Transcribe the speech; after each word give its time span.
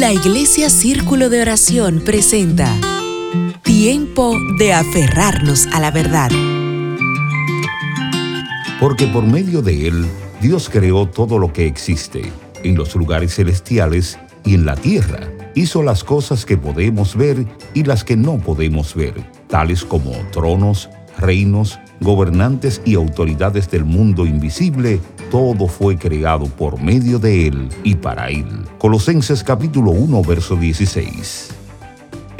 La 0.00 0.14
Iglesia 0.14 0.70
Círculo 0.70 1.28
de 1.28 1.42
Oración 1.42 2.00
presenta 2.02 2.74
Tiempo 3.62 4.34
de 4.58 4.72
aferrarnos 4.72 5.66
a 5.74 5.78
la 5.78 5.90
verdad. 5.90 6.30
Porque 8.80 9.06
por 9.08 9.24
medio 9.24 9.60
de 9.60 9.88
Él, 9.88 10.06
Dios 10.40 10.70
creó 10.70 11.06
todo 11.06 11.38
lo 11.38 11.52
que 11.52 11.66
existe, 11.66 12.32
en 12.64 12.76
los 12.76 12.96
lugares 12.96 13.34
celestiales 13.34 14.18
y 14.42 14.54
en 14.54 14.64
la 14.64 14.74
tierra. 14.74 15.28
Hizo 15.54 15.82
las 15.82 16.02
cosas 16.02 16.46
que 16.46 16.56
podemos 16.56 17.14
ver 17.14 17.44
y 17.74 17.84
las 17.84 18.02
que 18.02 18.16
no 18.16 18.38
podemos 18.38 18.94
ver, 18.94 19.22
tales 19.48 19.84
como 19.84 20.12
tronos, 20.32 20.88
reinos, 21.18 21.78
gobernantes 22.00 22.80
y 22.84 22.94
autoridades 22.94 23.70
del 23.70 23.84
mundo 23.84 24.26
invisible, 24.26 25.00
todo 25.30 25.68
fue 25.68 25.96
creado 25.96 26.46
por 26.46 26.80
medio 26.82 27.18
de 27.18 27.46
Él 27.46 27.68
y 27.84 27.94
para 27.94 28.30
Él. 28.30 28.46
Colosenses 28.78 29.44
capítulo 29.44 29.90
1, 29.92 30.22
verso 30.22 30.56
16. 30.56 31.59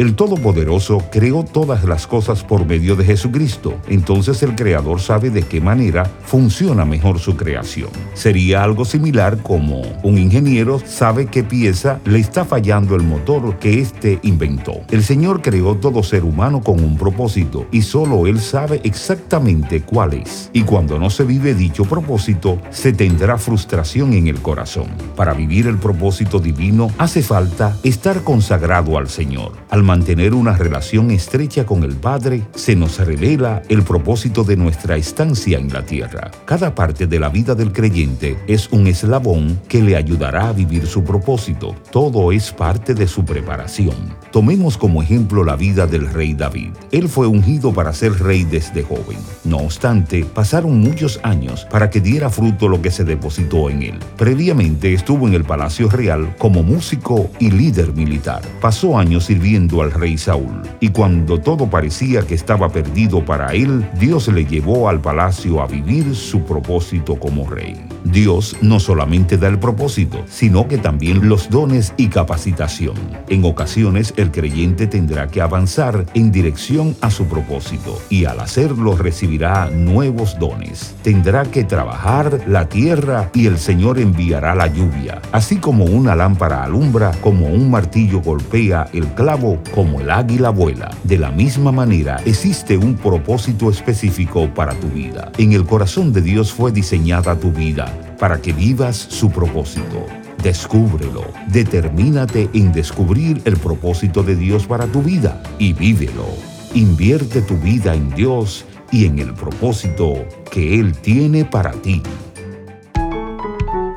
El 0.00 0.14
Todopoderoso 0.14 1.02
creó 1.12 1.44
todas 1.44 1.84
las 1.84 2.06
cosas 2.06 2.42
por 2.42 2.64
medio 2.64 2.96
de 2.96 3.04
Jesucristo. 3.04 3.74
Entonces 3.86 4.42
el 4.42 4.54
Creador 4.54 4.98
sabe 4.98 5.28
de 5.28 5.42
qué 5.42 5.60
manera 5.60 6.10
funciona 6.24 6.86
mejor 6.86 7.18
su 7.18 7.36
creación. 7.36 7.90
Sería 8.14 8.64
algo 8.64 8.86
similar 8.86 9.42
como 9.42 9.82
un 10.02 10.16
ingeniero 10.16 10.80
sabe 10.82 11.26
qué 11.26 11.44
pieza 11.44 12.00
le 12.06 12.18
está 12.18 12.46
fallando 12.46 12.96
el 12.96 13.02
motor 13.02 13.58
que 13.58 13.78
éste 13.78 14.18
inventó. 14.22 14.80
El 14.90 15.04
Señor 15.04 15.42
creó 15.42 15.74
todo 15.74 16.02
ser 16.02 16.24
humano 16.24 16.62
con 16.62 16.82
un 16.82 16.96
propósito 16.96 17.66
y 17.70 17.82
solo 17.82 18.26
Él 18.26 18.40
sabe 18.40 18.80
exactamente 18.84 19.82
cuál 19.82 20.14
es. 20.14 20.48
Y 20.54 20.62
cuando 20.62 20.98
no 20.98 21.10
se 21.10 21.24
vive 21.24 21.54
dicho 21.54 21.84
propósito, 21.84 22.58
se 22.70 22.94
tendrá 22.94 23.36
frustración 23.36 24.14
en 24.14 24.28
el 24.28 24.40
corazón. 24.40 24.86
Para 25.14 25.34
vivir 25.34 25.66
el 25.66 25.76
propósito 25.76 26.38
divino 26.38 26.90
hace 26.96 27.22
falta 27.22 27.76
estar 27.82 28.24
consagrado 28.24 28.96
al 28.96 29.10
Señor. 29.10 29.52
Al 29.68 29.89
mantener 29.90 30.34
una 30.34 30.56
relación 30.56 31.10
estrecha 31.10 31.66
con 31.66 31.82
el 31.82 31.96
Padre, 31.96 32.44
se 32.54 32.76
nos 32.76 33.04
revela 33.04 33.60
el 33.68 33.82
propósito 33.82 34.44
de 34.44 34.56
nuestra 34.56 34.96
estancia 34.96 35.58
en 35.58 35.72
la 35.72 35.84
tierra. 35.84 36.30
Cada 36.44 36.76
parte 36.76 37.08
de 37.08 37.18
la 37.18 37.28
vida 37.28 37.56
del 37.56 37.72
creyente 37.72 38.38
es 38.46 38.68
un 38.70 38.86
eslabón 38.86 39.60
que 39.66 39.82
le 39.82 39.96
ayudará 39.96 40.50
a 40.50 40.52
vivir 40.52 40.86
su 40.86 41.02
propósito. 41.02 41.74
Todo 41.90 42.30
es 42.30 42.52
parte 42.52 42.94
de 42.94 43.08
su 43.08 43.24
preparación. 43.24 43.96
Tomemos 44.30 44.78
como 44.78 45.02
ejemplo 45.02 45.42
la 45.42 45.56
vida 45.56 45.88
del 45.88 46.08
rey 46.08 46.34
David. 46.34 46.70
Él 46.92 47.08
fue 47.08 47.26
ungido 47.26 47.72
para 47.72 47.92
ser 47.92 48.12
rey 48.22 48.44
desde 48.44 48.84
joven. 48.84 49.18
No 49.42 49.56
obstante, 49.56 50.24
pasaron 50.24 50.78
muchos 50.78 51.18
años 51.24 51.66
para 51.68 51.90
que 51.90 52.00
diera 52.00 52.30
fruto 52.30 52.68
lo 52.68 52.80
que 52.80 52.92
se 52.92 53.02
depositó 53.02 53.68
en 53.68 53.82
él. 53.82 53.98
Previamente 54.16 54.94
estuvo 54.94 55.26
en 55.26 55.34
el 55.34 55.42
palacio 55.42 55.88
real 55.88 56.36
como 56.38 56.62
músico 56.62 57.28
y 57.40 57.50
líder 57.50 57.92
militar. 57.92 58.42
Pasó 58.60 58.96
años 58.96 59.24
sirviendo 59.24 59.79
al 59.82 59.92
rey 59.92 60.18
Saúl. 60.18 60.62
Y 60.80 60.88
cuando 60.90 61.40
todo 61.40 61.68
parecía 61.68 62.22
que 62.22 62.34
estaba 62.34 62.68
perdido 62.68 63.24
para 63.24 63.52
él, 63.52 63.88
Dios 63.98 64.28
le 64.28 64.44
llevó 64.44 64.88
al 64.88 65.00
palacio 65.00 65.60
a 65.60 65.66
vivir 65.66 66.14
su 66.14 66.42
propósito 66.42 67.16
como 67.16 67.48
rey. 67.48 67.76
Dios 68.04 68.56
no 68.60 68.80
solamente 68.80 69.36
da 69.36 69.48
el 69.48 69.58
propósito, 69.58 70.24
sino 70.28 70.68
que 70.68 70.78
también 70.78 71.28
los 71.28 71.50
dones 71.50 71.92
y 71.96 72.08
capacitación. 72.08 72.94
En 73.28 73.44
ocasiones 73.44 74.14
el 74.16 74.30
creyente 74.30 74.86
tendrá 74.86 75.28
que 75.28 75.40
avanzar 75.40 76.06
en 76.14 76.32
dirección 76.32 76.96
a 77.00 77.10
su 77.10 77.26
propósito 77.26 78.00
y 78.08 78.24
al 78.24 78.40
hacerlo 78.40 78.96
recibirá 78.96 79.70
nuevos 79.70 80.38
dones. 80.38 80.94
Tendrá 81.02 81.44
que 81.44 81.64
trabajar 81.64 82.40
la 82.46 82.68
tierra 82.68 83.30
y 83.34 83.46
el 83.46 83.58
Señor 83.58 83.98
enviará 83.98 84.54
la 84.54 84.66
lluvia. 84.66 85.20
Así 85.32 85.56
como 85.56 85.84
una 85.84 86.16
lámpara 86.16 86.64
alumbra, 86.64 87.12
como 87.20 87.48
un 87.48 87.70
martillo 87.70 88.20
golpea 88.20 88.88
el 88.92 89.06
clavo, 89.14 89.58
como 89.74 90.00
el 90.00 90.10
águila 90.10 90.50
vuela. 90.50 90.90
De 91.04 91.18
la 91.18 91.30
misma 91.30 91.72
manera 91.72 92.20
existe 92.24 92.76
un 92.76 92.94
propósito 92.94 93.70
específico 93.70 94.48
para 94.54 94.74
tu 94.74 94.88
vida. 94.88 95.30
En 95.38 95.52
el 95.52 95.64
corazón 95.64 96.12
de 96.12 96.22
Dios 96.22 96.52
fue 96.52 96.72
diseñada 96.72 97.36
tu 97.36 97.52
vida 97.52 97.89
para 98.20 98.40
que 98.40 98.52
vivas 98.52 98.96
su 98.96 99.30
propósito. 99.30 100.06
Descúbrelo, 100.42 101.24
determínate 101.48 102.48
en 102.52 102.72
descubrir 102.72 103.42
el 103.44 103.56
propósito 103.56 104.22
de 104.22 104.36
Dios 104.36 104.66
para 104.66 104.86
tu 104.86 105.02
vida 105.02 105.42
y 105.58 105.72
vívelo. 105.72 106.26
Invierte 106.74 107.42
tu 107.42 107.56
vida 107.56 107.94
en 107.94 108.10
Dios 108.10 108.64
y 108.92 109.06
en 109.06 109.18
el 109.18 109.34
propósito 109.34 110.24
que 110.50 110.78
Él 110.78 110.96
tiene 110.96 111.44
para 111.44 111.72
ti. 111.72 112.02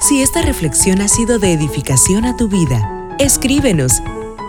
Si 0.00 0.22
esta 0.22 0.42
reflexión 0.42 1.00
ha 1.00 1.08
sido 1.08 1.38
de 1.38 1.52
edificación 1.52 2.24
a 2.24 2.36
tu 2.36 2.48
vida, 2.48 3.16
escríbenos 3.18 4.02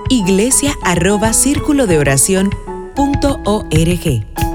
iglesia 0.09 0.73
arroba 0.83 1.33
círculo 1.33 1.87
de 1.87 1.97
oración 1.97 2.49
punto 2.95 3.39
org. 3.45 4.52